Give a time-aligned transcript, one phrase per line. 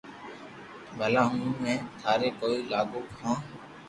[0.97, 3.37] بلا ھون بي ٿاري ڪوئي لاگو ھون